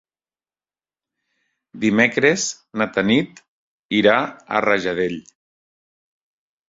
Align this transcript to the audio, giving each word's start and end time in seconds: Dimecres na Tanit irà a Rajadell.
Dimecres 1.83 2.45
na 2.83 2.87
Tanit 2.95 3.43
irà 4.01 4.17
a 4.57 4.63
Rajadell. 4.67 5.19